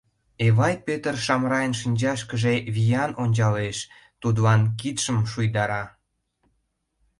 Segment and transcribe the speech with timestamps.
[0.45, 3.77] Эвай Пӧтыр Шамрайын шинчашкыже виян ончалеш,
[4.21, 5.83] тудлан кидшым шуйдара.